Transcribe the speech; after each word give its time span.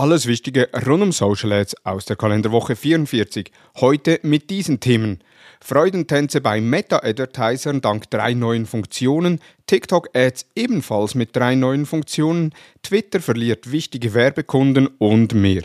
Alles 0.00 0.28
Wichtige 0.28 0.68
rund 0.86 1.02
um 1.02 1.10
Social 1.10 1.52
Ads 1.52 1.84
aus 1.84 2.04
der 2.04 2.14
Kalenderwoche 2.14 2.76
44. 2.76 3.50
Heute 3.80 4.20
mit 4.22 4.48
diesen 4.48 4.78
Themen. 4.78 5.18
Freudentänze 5.60 6.40
bei 6.40 6.60
Meta-Advertisern 6.60 7.80
dank 7.80 8.08
drei 8.08 8.32
neuen 8.34 8.66
Funktionen, 8.66 9.40
TikTok-Ads 9.66 10.46
ebenfalls 10.54 11.16
mit 11.16 11.34
drei 11.34 11.56
neuen 11.56 11.84
Funktionen, 11.84 12.54
Twitter 12.84 13.18
verliert 13.18 13.72
wichtige 13.72 14.14
Werbekunden 14.14 14.86
und 14.86 15.34
mehr. 15.34 15.62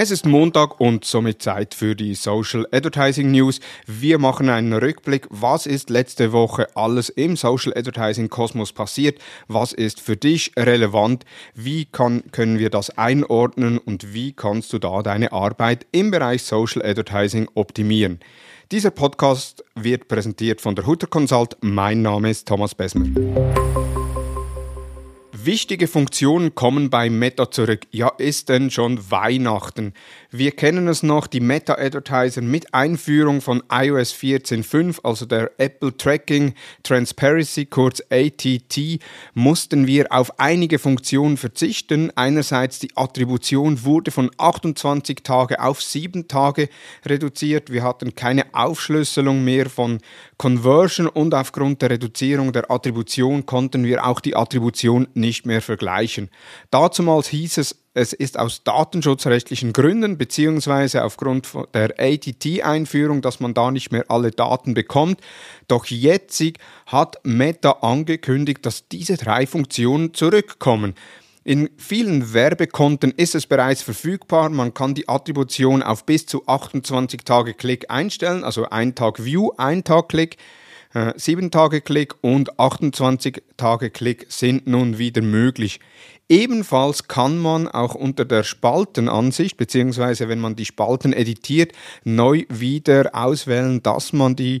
Es 0.00 0.12
ist 0.12 0.26
Montag 0.26 0.78
und 0.78 1.04
somit 1.04 1.42
Zeit 1.42 1.74
für 1.74 1.96
die 1.96 2.14
Social 2.14 2.68
Advertising 2.70 3.32
News. 3.32 3.58
Wir 3.84 4.20
machen 4.20 4.48
einen 4.48 4.72
Rückblick, 4.72 5.26
was 5.28 5.66
ist 5.66 5.90
letzte 5.90 6.30
Woche 6.30 6.68
alles 6.76 7.08
im 7.08 7.34
Social 7.34 7.76
Advertising 7.76 8.28
Kosmos 8.28 8.72
passiert, 8.72 9.20
was 9.48 9.72
ist 9.72 10.00
für 10.00 10.16
dich 10.16 10.52
relevant, 10.56 11.24
wie 11.56 11.84
kann, 11.84 12.22
können 12.30 12.60
wir 12.60 12.70
das 12.70 12.96
einordnen 12.96 13.76
und 13.78 14.14
wie 14.14 14.32
kannst 14.34 14.72
du 14.72 14.78
da 14.78 15.02
deine 15.02 15.32
Arbeit 15.32 15.84
im 15.90 16.12
Bereich 16.12 16.44
Social 16.44 16.80
Advertising 16.86 17.48
optimieren. 17.54 18.20
Dieser 18.70 18.92
Podcast 18.92 19.64
wird 19.74 20.06
präsentiert 20.06 20.60
von 20.60 20.76
der 20.76 20.86
Hutter 20.86 21.08
Consult. 21.08 21.56
Mein 21.60 22.02
Name 22.02 22.30
ist 22.30 22.46
Thomas 22.46 22.72
Besmer. 22.72 23.08
Wichtige 25.48 25.88
Funktionen 25.88 26.54
kommen 26.54 26.90
bei 26.90 27.08
Meta 27.08 27.50
zurück. 27.50 27.86
Ja, 27.90 28.08
ist 28.18 28.50
denn 28.50 28.70
schon 28.70 29.10
Weihnachten? 29.10 29.94
Wir 30.30 30.50
kennen 30.50 30.88
es 30.88 31.02
noch, 31.02 31.26
die 31.26 31.40
Meta-Advertiser 31.40 32.42
mit 32.42 32.74
Einführung 32.74 33.40
von 33.40 33.62
iOS 33.72 34.12
14.5, 34.12 35.02
also 35.02 35.24
der 35.24 35.52
Apple 35.56 35.96
Tracking 35.96 36.52
Transparency, 36.82 37.64
kurz 37.64 38.02
ATT, 38.10 39.00
mussten 39.32 39.86
wir 39.86 40.12
auf 40.12 40.38
einige 40.38 40.78
Funktionen 40.78 41.38
verzichten. 41.38 42.12
Einerseits 42.14 42.78
die 42.78 42.94
Attribution 42.94 43.84
wurde 43.84 44.10
von 44.10 44.30
28 44.36 45.22
Tage 45.22 45.62
auf 45.62 45.82
7 45.82 46.28
Tage 46.28 46.68
reduziert. 47.06 47.72
Wir 47.72 47.84
hatten 47.84 48.14
keine 48.14 48.44
Aufschlüsselung 48.52 49.44
mehr 49.44 49.70
von 49.70 50.00
Conversion 50.36 51.06
und 51.06 51.32
aufgrund 51.32 51.80
der 51.80 51.88
Reduzierung 51.88 52.52
der 52.52 52.70
Attribution 52.70 53.46
konnten 53.46 53.84
wir 53.84 54.06
auch 54.06 54.20
die 54.20 54.36
Attribution 54.36 55.08
nicht 55.14 55.37
mehr 55.46 55.62
vergleichen. 55.62 56.30
Dazumals 56.70 57.28
hieß 57.28 57.58
es, 57.58 57.76
es 57.94 58.12
ist 58.12 58.38
aus 58.38 58.62
datenschutzrechtlichen 58.62 59.72
Gründen 59.72 60.18
beziehungsweise 60.18 61.04
aufgrund 61.04 61.48
der 61.74 61.94
ATT-Einführung, 61.98 63.22
dass 63.22 63.40
man 63.40 63.54
da 63.54 63.70
nicht 63.70 63.90
mehr 63.90 64.04
alle 64.08 64.30
Daten 64.30 64.74
bekommt. 64.74 65.20
Doch 65.66 65.86
jetzt 65.86 66.42
hat 66.86 67.18
Meta 67.24 67.70
angekündigt, 67.80 68.64
dass 68.64 68.86
diese 68.88 69.16
drei 69.16 69.46
Funktionen 69.46 70.14
zurückkommen. 70.14 70.94
In 71.48 71.70
vielen 71.78 72.34
Werbekonten 72.34 73.10
ist 73.10 73.34
es 73.34 73.46
bereits 73.46 73.80
verfügbar. 73.80 74.50
Man 74.50 74.74
kann 74.74 74.94
die 74.94 75.08
Attribution 75.08 75.82
auf 75.82 76.04
bis 76.04 76.26
zu 76.26 76.46
28 76.46 77.22
Tage 77.24 77.54
Klick 77.54 77.90
einstellen, 77.90 78.44
also 78.44 78.68
ein 78.68 78.94
Tag 78.94 79.24
View, 79.24 79.52
ein 79.56 79.82
Tag 79.82 80.10
Klick. 80.10 80.36
7 80.92 81.50
äh, 81.52 82.06
und 82.22 82.58
28 82.58 83.42
Tage 83.56 83.90
Klick 83.90 84.26
sind 84.28 84.66
nun 84.66 84.98
wieder 84.98 85.22
möglich. 85.22 85.80
Ebenfalls 86.28 87.08
kann 87.08 87.38
man 87.38 87.68
auch 87.68 87.94
unter 87.94 88.24
der 88.24 88.42
Spaltenansicht, 88.42 89.56
beziehungsweise 89.56 90.28
wenn 90.28 90.40
man 90.40 90.56
die 90.56 90.66
Spalten 90.66 91.12
editiert, 91.12 91.72
neu 92.04 92.44
wieder 92.48 93.10
auswählen, 93.14 93.82
dass 93.82 94.12
man 94.12 94.36
die 94.36 94.60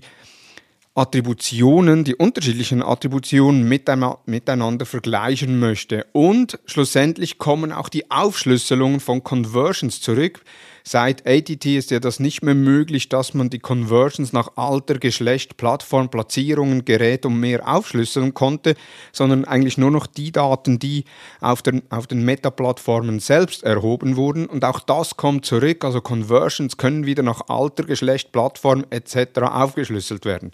Attributionen, 0.94 2.02
die 2.02 2.16
unterschiedlichen 2.16 2.82
Attributionen 2.82 3.68
miteinander 3.68 4.84
vergleichen 4.84 5.60
möchte. 5.60 6.06
Und 6.12 6.58
schlussendlich 6.66 7.38
kommen 7.38 7.70
auch 7.70 7.88
die 7.88 8.10
Aufschlüsselungen 8.10 8.98
von 8.98 9.22
Conversions 9.22 10.00
zurück. 10.00 10.42
Seit 10.90 11.26
ATT 11.26 11.66
ist 11.66 11.90
ja 11.90 12.00
das 12.00 12.18
nicht 12.18 12.42
mehr 12.42 12.54
möglich, 12.54 13.10
dass 13.10 13.34
man 13.34 13.50
die 13.50 13.58
Conversions 13.58 14.32
nach 14.32 14.56
Alter, 14.56 14.98
Geschlecht, 14.98 15.58
Plattform, 15.58 16.10
Platzierungen, 16.10 16.86
Gerät 16.86 17.26
und 17.26 17.38
mehr 17.38 17.68
aufschlüsseln 17.68 18.32
konnte, 18.32 18.74
sondern 19.12 19.44
eigentlich 19.44 19.76
nur 19.76 19.90
noch 19.90 20.06
die 20.06 20.32
Daten, 20.32 20.78
die 20.78 21.04
auf, 21.42 21.60
der, 21.60 21.82
auf 21.90 22.06
den 22.06 22.24
Meta-Plattformen 22.24 23.20
selbst 23.20 23.64
erhoben 23.64 24.16
wurden. 24.16 24.46
Und 24.46 24.64
auch 24.64 24.80
das 24.80 25.18
kommt 25.18 25.44
zurück. 25.44 25.84
Also 25.84 26.00
Conversions 26.00 26.78
können 26.78 27.04
wieder 27.04 27.22
nach 27.22 27.42
Alter, 27.48 27.84
Geschlecht, 27.84 28.32
Plattform 28.32 28.86
etc. 28.88 29.40
aufgeschlüsselt 29.42 30.24
werden. 30.24 30.52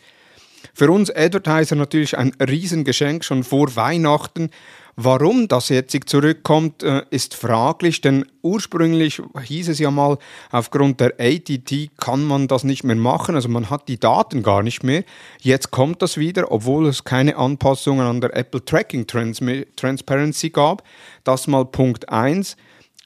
Für 0.72 0.90
uns 0.90 1.10
Advertiser 1.10 1.76
natürlich 1.76 2.16
ein 2.16 2.32
Riesengeschenk 2.40 3.24
schon 3.24 3.44
vor 3.44 3.76
Weihnachten. 3.76 4.50
Warum 4.96 5.48
das 5.48 5.70
jetzt 5.70 6.08
zurückkommt, 6.08 6.84
äh, 6.84 7.02
ist 7.10 7.34
fraglich, 7.34 8.00
denn 8.00 8.26
ursprünglich 8.42 9.20
hieß 9.42 9.70
es 9.70 9.80
ja 9.80 9.90
mal, 9.90 10.18
aufgrund 10.52 11.00
der 11.00 11.14
ATT 11.18 11.90
kann 11.96 12.22
man 12.22 12.46
das 12.46 12.62
nicht 12.62 12.84
mehr 12.84 12.94
machen, 12.94 13.34
also 13.34 13.48
man 13.48 13.70
hat 13.70 13.88
die 13.88 13.98
Daten 13.98 14.44
gar 14.44 14.62
nicht 14.62 14.84
mehr. 14.84 15.02
Jetzt 15.40 15.72
kommt 15.72 16.00
das 16.00 16.16
wieder, 16.16 16.52
obwohl 16.52 16.86
es 16.86 17.02
keine 17.02 17.36
Anpassungen 17.36 18.06
an 18.06 18.20
der 18.20 18.36
Apple 18.36 18.64
Tracking 18.64 19.08
Transparency 19.08 20.50
gab. 20.50 20.84
Das 21.24 21.48
mal 21.48 21.64
Punkt 21.64 22.08
1. 22.08 22.56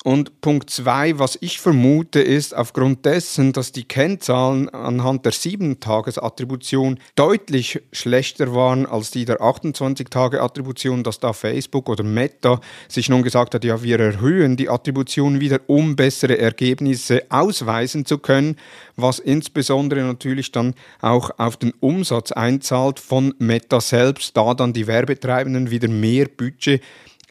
Und 0.04 0.41
Punkt 0.41 0.70
zwei, 0.70 1.19
was 1.19 1.36
ich 1.41 1.59
vermute, 1.59 2.20
ist 2.20 2.54
aufgrund 2.54 3.04
dessen, 3.04 3.53
dass 3.53 3.72
die 3.72 3.82
Kennzahlen 3.82 4.69
anhand 4.69 5.25
der 5.25 5.32
7-Tages-Attribution 5.32 7.00
deutlich 7.16 7.82
schlechter 7.92 8.54
waren 8.54 8.86
als 8.86 9.10
die 9.10 9.25
der 9.25 9.41
28-Tage-Attribution, 9.41 11.03
dass 11.03 11.19
da 11.19 11.32
Facebook 11.32 11.88
oder 11.88 12.04
Meta 12.04 12.60
sich 12.86 13.09
nun 13.09 13.25
gesagt 13.25 13.56
hat, 13.56 13.64
ja, 13.64 13.82
wir 13.82 13.98
erhöhen 13.98 14.56
die 14.56 14.69
Attribution 14.69 15.41
wieder, 15.41 15.60
um 15.66 15.97
bessere 15.97 16.38
Ergebnisse 16.38 17.25
ausweisen 17.28 18.06
zu 18.06 18.19
können, 18.19 18.54
was 18.94 19.19
insbesondere 19.19 20.03
natürlich 20.03 20.53
dann 20.53 20.75
auch 21.00 21.30
auf 21.38 21.56
den 21.56 21.72
Umsatz 21.80 22.30
einzahlt 22.30 23.00
von 23.00 23.34
Meta 23.38 23.80
selbst, 23.80 24.36
da 24.36 24.54
dann 24.54 24.72
die 24.72 24.86
Werbetreibenden 24.86 25.72
wieder 25.72 25.88
mehr 25.88 26.26
Budget 26.26 26.80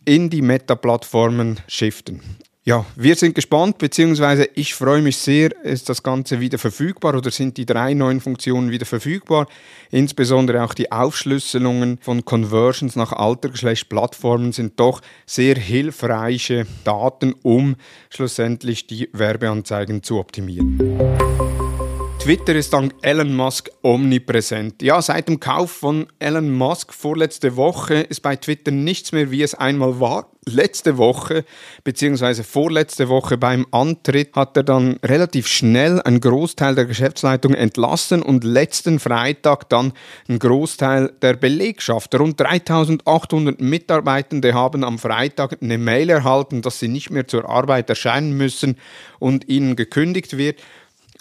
in 0.04 0.30
die 0.30 0.42
Meta-Plattformen 0.42 1.62
shiften. 1.70 2.22
Ja, 2.68 2.86
wir 2.98 3.16
sind 3.16 3.34
gespannt, 3.34 3.78
beziehungsweise 3.78 4.50
ich 4.54 4.76
freue 4.76 5.02
mich 5.02 5.16
sehr, 5.16 5.56
ist 5.64 5.88
das 5.88 6.04
Ganze 6.04 6.42
wieder 6.42 6.58
verfügbar 6.58 7.16
oder 7.16 7.32
sind 7.32 7.56
die 7.56 7.66
drei 7.66 7.94
neuen 7.94 8.20
Funktionen 8.20 8.72
wieder 8.72 8.86
verfügbar. 8.86 9.48
Insbesondere 9.90 10.62
auch 10.62 10.74
die 10.74 10.92
Aufschlüsselungen 10.92 11.98
von 12.02 12.26
Conversions 12.26 12.98
nach 12.98 13.14
Altergeschlecht-Plattformen 13.14 14.52
sind 14.52 14.82
doch 14.82 15.02
sehr 15.26 15.56
hilfreiche 15.56 16.68
Daten, 16.84 17.36
um 17.42 17.78
schlussendlich 18.10 18.86
die 18.86 19.08
Werbeanzeigen 19.14 20.04
zu 20.04 20.20
optimieren. 20.20 21.57
Twitter 22.28 22.56
ist 22.56 22.74
dank 22.74 22.94
Elon 23.04 23.34
Musk 23.34 23.70
omnipräsent. 23.84 24.82
Ja, 24.82 25.02
seit 25.02 25.30
dem 25.30 25.40
Kauf 25.40 25.72
von 25.72 26.08
Elon 26.20 26.52
Musk 26.52 26.94
vorletzte 26.94 27.56
Woche 27.56 28.02
ist 28.02 28.20
bei 28.20 28.36
Twitter 28.36 28.72
nichts 28.72 29.14
mehr, 29.14 29.32
wie 29.32 29.44
es 29.44 29.56
einmal 29.56 30.02
war. 30.02 30.30
Letzte 30.46 30.98
Woche, 30.98 31.46
beziehungsweise 31.86 32.44
vorletzte 32.44 33.08
Woche 33.08 33.38
beim 33.38 33.66
Antritt, 33.72 34.36
hat 34.36 34.58
er 34.58 34.64
dann 34.64 35.00
relativ 35.06 35.48
schnell 35.48 36.02
einen 36.02 36.20
Großteil 36.20 36.76
der 36.76 36.84
Geschäftsleitung 36.86 37.54
entlassen 37.54 38.22
und 38.22 38.44
letzten 38.44 39.00
Freitag 39.00 39.70
dann 39.70 39.94
einen 40.28 40.40
Großteil 40.40 41.14
der 41.22 41.36
Belegschaft. 41.36 42.14
Rund 42.14 42.38
3800 42.42 43.62
Mitarbeitende 43.62 44.54
haben 44.54 44.84
am 44.84 45.00
Freitag 45.00 45.62
eine 45.62 45.78
Mail 45.78 46.10
erhalten, 46.10 46.62
dass 46.62 46.80
sie 46.80 46.90
nicht 46.90 47.10
mehr 47.10 47.26
zur 47.26 47.48
Arbeit 47.48 47.90
erscheinen 47.90 48.36
müssen 48.36 48.78
und 49.20 49.48
ihnen 49.48 49.78
gekündigt 49.78 50.38
wird. 50.38 50.60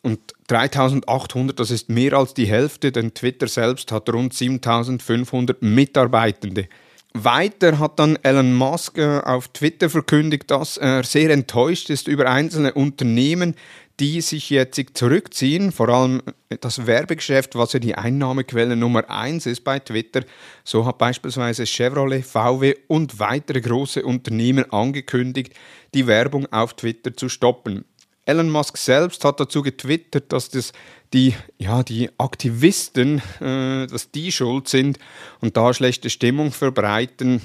Und 0.06 0.20
3800, 0.46 1.58
das 1.58 1.72
ist 1.72 1.88
mehr 1.88 2.12
als 2.12 2.32
die 2.32 2.46
Hälfte, 2.46 2.92
denn 2.92 3.12
Twitter 3.12 3.48
selbst 3.48 3.90
hat 3.90 4.08
rund 4.08 4.32
7500 4.34 5.62
Mitarbeitende. 5.62 6.68
Weiter 7.12 7.80
hat 7.80 7.98
dann 7.98 8.16
Elon 8.22 8.54
Musk 8.54 8.98
äh, 8.98 9.18
auf 9.24 9.48
Twitter 9.48 9.90
verkündigt, 9.90 10.48
dass 10.52 10.76
er 10.76 11.02
sehr 11.02 11.30
enttäuscht 11.30 11.90
ist 11.90 12.06
über 12.06 12.30
einzelne 12.30 12.74
Unternehmen, 12.74 13.56
die 13.98 14.20
sich 14.20 14.48
jetzt 14.48 14.80
zurückziehen, 14.94 15.72
vor 15.72 15.88
allem 15.88 16.22
das 16.60 16.86
Werbegeschäft, 16.86 17.56
was 17.56 17.72
ja 17.72 17.80
die 17.80 17.96
Einnahmequelle 17.96 18.76
Nummer 18.76 19.10
eins 19.10 19.44
ist 19.46 19.64
bei 19.64 19.80
Twitter. 19.80 20.20
So 20.62 20.86
hat 20.86 20.98
beispielsweise 20.98 21.66
Chevrolet, 21.66 22.22
VW 22.22 22.76
und 22.86 23.18
weitere 23.18 23.60
große 23.60 24.04
Unternehmen 24.04 24.70
angekündigt, 24.70 25.52
die 25.94 26.06
Werbung 26.06 26.46
auf 26.52 26.74
Twitter 26.74 27.16
zu 27.16 27.28
stoppen. 27.28 27.86
Elon 28.26 28.50
Musk 28.50 28.76
selbst 28.76 29.24
hat 29.24 29.40
dazu 29.40 29.62
getwittert, 29.62 30.32
dass 30.32 30.50
das 30.50 30.72
die, 31.12 31.34
ja, 31.58 31.82
die 31.82 32.10
Aktivisten, 32.18 33.22
äh, 33.40 33.86
dass 33.86 34.10
die 34.10 34.32
schuld 34.32 34.68
sind 34.68 34.98
und 35.40 35.56
da 35.56 35.72
schlechte 35.72 36.10
Stimmung 36.10 36.50
verbreiten. 36.50 37.40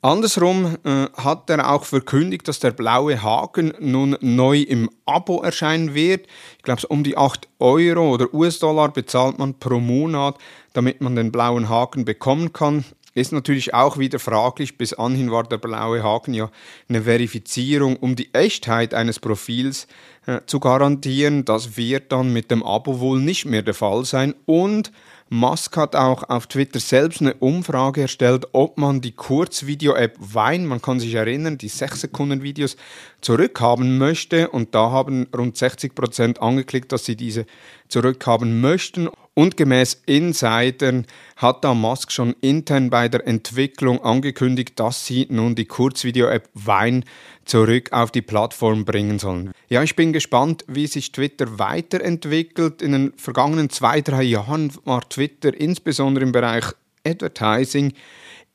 Andersrum 0.00 0.78
äh, 0.84 1.06
hat 1.16 1.50
er 1.50 1.70
auch 1.70 1.84
verkündigt, 1.84 2.48
dass 2.48 2.58
der 2.58 2.72
blaue 2.72 3.22
Haken 3.22 3.74
nun 3.78 4.16
neu 4.20 4.58
im 4.60 4.90
Abo 5.04 5.42
erscheinen 5.42 5.94
wird. 5.94 6.26
Ich 6.56 6.62
glaube, 6.62 6.86
um 6.88 7.04
die 7.04 7.16
8 7.16 7.48
Euro 7.58 8.14
oder 8.14 8.32
US-Dollar 8.32 8.92
bezahlt 8.92 9.38
man 9.38 9.58
pro 9.58 9.78
Monat 9.78 10.38
damit 10.72 11.00
man 11.00 11.16
den 11.16 11.32
blauen 11.32 11.68
Haken 11.68 12.04
bekommen 12.04 12.52
kann. 12.52 12.84
Ist 13.14 13.32
natürlich 13.32 13.74
auch 13.74 13.98
wieder 13.98 14.18
fraglich. 14.18 14.78
Bis 14.78 14.94
anhin 14.94 15.30
war 15.30 15.44
der 15.44 15.58
blaue 15.58 16.02
Haken 16.02 16.32
ja 16.32 16.50
eine 16.88 17.02
Verifizierung, 17.02 17.96
um 17.96 18.16
die 18.16 18.32
Echtheit 18.32 18.94
eines 18.94 19.20
Profils 19.20 19.86
äh, 20.26 20.40
zu 20.46 20.60
garantieren. 20.60 21.44
Das 21.44 21.76
wird 21.76 22.10
dann 22.10 22.32
mit 22.32 22.50
dem 22.50 22.62
Abo 22.62 23.00
wohl 23.00 23.20
nicht 23.20 23.44
mehr 23.44 23.62
der 23.62 23.74
Fall 23.74 24.06
sein. 24.06 24.34
Und 24.46 24.92
Musk 25.28 25.76
hat 25.76 25.96
auch 25.96 26.28
auf 26.28 26.46
Twitter 26.46 26.78
selbst 26.78 27.20
eine 27.20 27.34
Umfrage 27.34 28.02
erstellt, 28.02 28.46
ob 28.52 28.76
man 28.76 29.00
die 29.00 29.12
Kurzvideo-App 29.12 30.16
Vine, 30.18 30.66
man 30.66 30.82
kann 30.82 31.00
sich 31.00 31.14
erinnern, 31.14 31.56
die 31.56 31.70
6-Sekunden-Videos 31.70 32.76
zurückhaben 33.20 33.98
möchte. 33.98 34.50
Und 34.50 34.74
da 34.74 34.90
haben 34.90 35.26
rund 35.36 35.56
60 35.56 35.94
Prozent 35.94 36.40
angeklickt, 36.40 36.92
dass 36.92 37.04
sie 37.04 37.16
diese 37.16 37.46
zurückhaben 37.88 38.60
möchten. 38.60 39.08
Und 39.34 39.56
gemäß 39.56 40.02
Insidern 40.04 41.06
hat 41.36 41.64
da 41.64 41.72
Musk 41.72 42.12
schon 42.12 42.34
intern 42.42 42.90
bei 42.90 43.08
der 43.08 43.26
Entwicklung 43.26 44.02
angekündigt, 44.04 44.78
dass 44.78 45.06
sie 45.06 45.26
nun 45.30 45.54
die 45.54 45.64
Kurzvideo-App 45.64 46.50
Vine 46.52 47.02
zurück 47.46 47.92
auf 47.92 48.10
die 48.10 48.20
Plattform 48.20 48.84
bringen 48.84 49.18
sollen. 49.18 49.52
Ja, 49.70 49.82
ich 49.82 49.96
bin 49.96 50.12
gespannt, 50.12 50.64
wie 50.68 50.86
sich 50.86 51.12
Twitter 51.12 51.58
weiterentwickelt. 51.58 52.82
In 52.82 52.92
den 52.92 53.12
vergangenen 53.16 53.70
zwei, 53.70 54.02
drei 54.02 54.22
Jahren 54.22 54.70
war 54.84 55.08
Twitter 55.08 55.58
insbesondere 55.58 56.24
im 56.24 56.32
Bereich 56.32 56.66
Advertising 57.06 57.94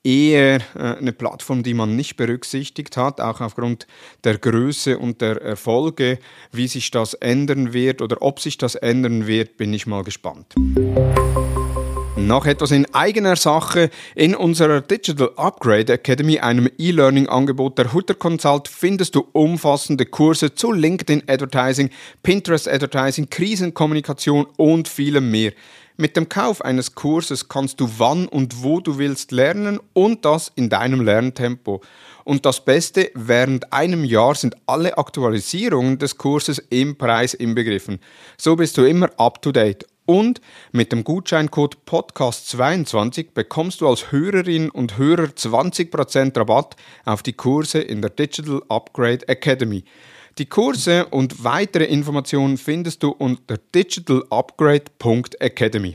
eher 0.07 0.61
äh, 0.75 0.97
eine 0.97 1.11
Plattform, 1.11 1.63
die 1.63 1.73
man 1.73 1.97
nicht 1.97 2.15
berücksichtigt 2.15 2.95
hat, 2.95 3.19
auch 3.19 3.41
aufgrund 3.41 3.87
der 4.23 4.37
Größe 4.37 4.97
und 4.97 5.19
der 5.19 5.41
Erfolge. 5.41 6.19
Wie 6.53 6.67
sich 6.67 6.91
das 6.91 7.13
ändern 7.13 7.73
wird 7.73 8.01
oder 8.01 8.21
ob 8.21 8.39
sich 8.39 8.57
das 8.57 8.75
ändern 8.75 9.27
wird, 9.27 9.57
bin 9.57 9.73
ich 9.73 9.85
mal 9.85 10.03
gespannt. 10.03 10.55
Noch 12.15 12.45
etwas 12.45 12.71
in 12.71 12.93
eigener 12.93 13.35
Sache. 13.35 13.89
In 14.15 14.33
unserer 14.33 14.81
Digital 14.81 15.31
Upgrade 15.35 15.93
Academy, 15.93 16.39
einem 16.39 16.69
E-Learning-Angebot 16.77 17.77
der 17.77 17.93
Hutter 17.93 18.15
Consult, 18.15 18.67
findest 18.67 19.15
du 19.15 19.27
umfassende 19.33 20.05
Kurse 20.05 20.55
zu 20.55 20.71
LinkedIn 20.71 21.23
Advertising, 21.27 21.89
Pinterest 22.23 22.67
Advertising, 22.67 23.29
Krisenkommunikation 23.29 24.47
und 24.57 24.87
vielem 24.87 25.29
mehr. 25.29 25.51
Mit 25.99 26.15
dem 26.15 26.29
Kauf 26.29 26.63
eines 26.63 26.93
Kurses 26.93 27.49
kannst 27.49 27.79
du 27.79 27.89
wann 27.97 28.27
und 28.27 28.61
wo 28.61 28.79
du 28.79 28.99
willst 28.99 29.31
lernen 29.31 29.79
und 29.93 30.25
das 30.25 30.51
in 30.53 30.69
deinem 30.69 31.01
Lerntempo. 31.01 31.81
Und 32.23 32.45
das 32.45 32.63
Beste, 32.63 33.09
während 33.15 33.73
einem 33.73 34.03
Jahr 34.03 34.35
sind 34.35 34.55
alle 34.67 34.99
Aktualisierungen 34.99 35.97
des 35.97 36.19
Kurses 36.19 36.59
im 36.69 36.99
Preis 36.99 37.33
inbegriffen. 37.33 37.99
So 38.37 38.55
bist 38.55 38.77
du 38.77 38.83
immer 38.83 39.09
up 39.17 39.41
to 39.41 39.51
date. 39.51 39.87
Und 40.05 40.39
mit 40.71 40.91
dem 40.91 41.03
Gutscheincode 41.03 41.77
Podcast22 41.87 43.29
bekommst 43.33 43.81
du 43.81 43.87
als 43.87 44.11
Hörerin 44.11 44.69
und 44.69 44.99
Hörer 44.99 45.29
20% 45.29 46.37
Rabatt 46.37 46.75
auf 47.05 47.23
die 47.23 47.33
Kurse 47.33 47.79
in 47.79 48.03
der 48.03 48.11
Digital 48.11 48.61
Upgrade 48.69 49.27
Academy. 49.27 49.83
Die 50.37 50.45
Kurse 50.45 51.07
und 51.07 51.43
weitere 51.43 51.85
Informationen 51.85 52.57
findest 52.57 53.01
du 53.01 53.09
unter 53.09 53.57
digitalupgrade.academy. 53.73 55.93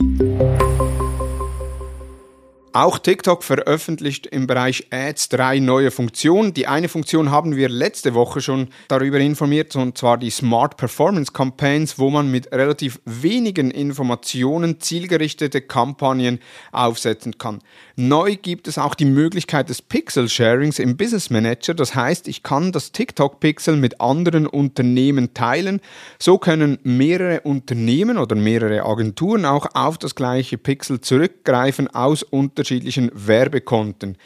Auch 2.75 2.99
TikTok 2.99 3.45
veröffentlicht 3.45 4.27
im 4.27 4.47
Bereich 4.47 4.87
Ads 4.91 5.29
drei 5.29 5.59
neue 5.59 5.91
Funktionen. 5.91 6.55
Die 6.55 6.67
eine 6.67 6.89
Funktion 6.89 7.31
haben 7.31 7.55
wir 7.55 7.69
letzte 7.69 8.15
Woche 8.15 8.41
schon 8.41 8.69
darüber 8.89 9.21
informiert, 9.21 9.77
und 9.77 9.99
zwar 9.99 10.17
die 10.17 10.31
Smart 10.31 10.79
Performance 10.79 11.33
Campaigns, 11.33 11.99
wo 11.99 12.09
man 12.09 12.31
mit 12.31 12.51
relativ 12.51 12.99
wenigen 13.05 13.71
Informationen 13.71 14.81
zielgerichtete 14.81 15.61
Kampagnen 15.61 16.39
aufsetzen 16.73 17.37
kann. 17.37 17.59
Neu 17.97 18.37
gibt 18.37 18.67
es 18.67 18.79
auch 18.79 18.95
die 18.95 19.05
Möglichkeit 19.05 19.69
des 19.69 19.83
Pixel 19.83 20.31
Sharings 20.31 20.79
im 20.79 20.97
Business 20.97 21.29
Manager. 21.29 21.75
Das 21.75 21.95
heißt, 21.95 22.27
ich 22.27 22.43
kann 22.43 22.73
das 22.73 22.91
TikTok 22.91 23.39
Pixel 23.39 23.77
mit 23.77 24.01
anderen 24.01 24.47
Unternehmen 24.47 25.35
teilen. 25.35 25.83
So 26.19 26.39
können 26.39 26.79
mehrere 26.85 27.43
Unternehmen 27.43 28.17
oder 28.17 28.35
mehrere 28.35 28.87
Agenturen 28.87 29.45
auch 29.45 29.67
auf 29.75 29.99
das 29.99 30.15
gleiche 30.15 30.57
Pixel 30.57 31.03
zurückgreifen 31.03 31.95
aus 31.95 32.23
Unternehmen 32.23 32.62
unterschiedlichen 32.63 33.11
Werbekonten. 33.13 34.17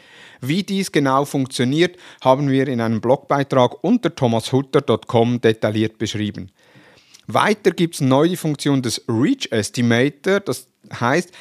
Wie 0.41 0.61
dies 0.61 0.91
genau 0.91 1.25
funktioniert, 1.25 1.97
haben 2.21 2.51
wir 2.51 2.67
in 2.67 2.79
einem 2.81 3.01
Blogbeitrag 3.01 3.83
unter 3.83 4.13
thomashutter.com 4.13 5.41
detailliert 5.41 5.97
beschrieben. 5.97 6.51
Weiter 7.25 7.71
gibt 7.71 7.95
es 7.95 8.01
neu 8.01 8.29
die 8.29 8.37
Funktion 8.37 8.83
des 8.83 9.03
Reach 9.09 9.51
Estimator. 9.51 10.39
Das 10.39 10.67
heißt, 10.93 11.31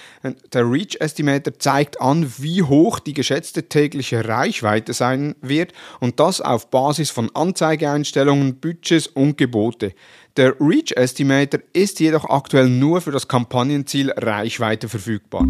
der 0.53 0.69
Reach 0.69 0.97
Estimator 0.99 1.59
zeigt 1.59 2.01
an, 2.01 2.33
wie 2.39 2.63
hoch 2.63 2.99
die 2.99 3.13
geschätzte 3.13 3.69
tägliche 3.69 4.27
Reichweite 4.27 4.95
sein 4.95 5.37
wird 5.43 5.73
und 6.01 6.19
das 6.19 6.41
auf 6.41 6.71
Basis 6.71 7.11
von 7.11 7.31
Anzeigeeinstellungen, 7.35 8.57
Budgets 8.57 9.07
und 9.07 9.37
Gebote. 9.37 9.93
Der 10.37 10.55
Reach 10.61 10.93
Estimator 10.97 11.61
ist 11.73 12.01
jedoch 12.01 12.25
aktuell 12.25 12.69
nur 12.69 13.01
für 13.01 13.13
das 13.13 13.29
Kampagnenziel 13.29 14.11
Reichweite 14.11 14.89
verfügbar. 14.89 15.47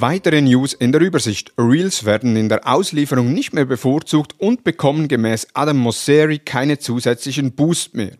Weitere 0.00 0.40
News 0.40 0.72
in 0.72 0.90
der 0.90 1.00
Übersicht. 1.00 1.52
Reels 1.56 2.04
werden 2.04 2.34
in 2.34 2.48
der 2.48 2.66
Auslieferung 2.66 3.32
nicht 3.32 3.52
mehr 3.54 3.64
bevorzugt 3.64 4.34
und 4.38 4.64
bekommen 4.64 5.06
gemäß 5.06 5.46
Adam 5.54 5.78
Mosseri 5.78 6.40
keine 6.40 6.78
zusätzlichen 6.78 7.52
Boost 7.52 7.94
mehr. 7.94 8.10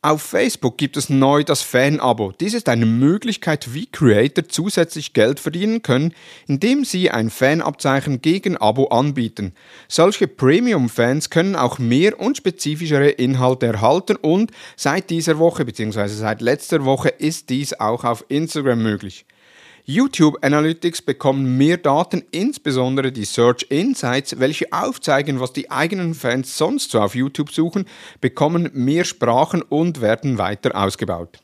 Auf 0.00 0.22
Facebook 0.22 0.78
gibt 0.78 0.96
es 0.96 1.10
neu 1.10 1.44
das 1.44 1.60
Fan-Abo. 1.60 2.32
Dies 2.32 2.54
ist 2.54 2.70
eine 2.70 2.86
Möglichkeit, 2.86 3.74
wie 3.74 3.86
Creator 3.86 4.48
zusätzlich 4.48 5.12
Geld 5.12 5.40
verdienen 5.40 5.82
können, 5.82 6.14
indem 6.46 6.84
sie 6.84 7.10
ein 7.10 7.28
Fanabzeichen 7.28 8.22
gegen 8.22 8.56
Abo 8.56 8.86
anbieten. 8.86 9.52
Solche 9.88 10.26
Premium-Fans 10.26 11.28
können 11.28 11.54
auch 11.54 11.78
mehr 11.78 12.18
und 12.18 12.38
spezifischere 12.38 13.10
Inhalte 13.10 13.66
erhalten 13.66 14.16
und 14.16 14.52
seit 14.76 15.10
dieser 15.10 15.38
Woche 15.38 15.66
bzw. 15.66 16.08
seit 16.08 16.40
letzter 16.40 16.84
Woche 16.86 17.10
ist 17.10 17.50
dies 17.50 17.78
auch 17.78 18.04
auf 18.04 18.24
Instagram 18.28 18.82
möglich. 18.82 19.26
YouTube 19.86 20.38
Analytics 20.42 21.02
bekommen 21.02 21.58
mehr 21.58 21.76
Daten, 21.76 22.24
insbesondere 22.30 23.12
die 23.12 23.26
Search 23.26 23.66
Insights, 23.68 24.40
welche 24.40 24.72
aufzeigen, 24.72 25.40
was 25.40 25.52
die 25.52 25.70
eigenen 25.70 26.14
Fans 26.14 26.56
sonst 26.56 26.90
so 26.90 27.00
auf 27.00 27.14
YouTube 27.14 27.52
suchen, 27.52 27.84
bekommen 28.22 28.70
mehr 28.72 29.04
Sprachen 29.04 29.60
und 29.60 30.00
werden 30.00 30.38
weiter 30.38 30.74
ausgebaut. 30.74 31.38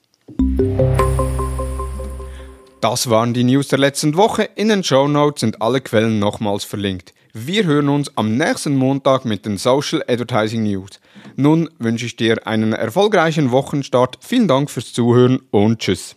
Das 2.80 3.10
waren 3.10 3.34
die 3.34 3.44
News 3.44 3.68
der 3.68 3.78
letzten 3.78 4.16
Woche. 4.16 4.48
In 4.54 4.70
den 4.70 4.82
Show 4.84 5.06
Notes 5.06 5.40
sind 5.40 5.60
alle 5.60 5.82
Quellen 5.82 6.18
nochmals 6.18 6.64
verlinkt. 6.64 7.12
Wir 7.34 7.64
hören 7.64 7.90
uns 7.90 8.16
am 8.16 8.38
nächsten 8.38 8.74
Montag 8.74 9.26
mit 9.26 9.44
den 9.44 9.58
Social 9.58 10.02
Advertising 10.08 10.62
News. 10.62 10.98
Nun 11.36 11.68
wünsche 11.78 12.06
ich 12.06 12.16
dir 12.16 12.46
einen 12.46 12.72
erfolgreichen 12.72 13.50
Wochenstart. 13.50 14.16
Vielen 14.20 14.48
Dank 14.48 14.70
fürs 14.70 14.94
Zuhören 14.94 15.42
und 15.50 15.80
tschüss. 15.80 16.16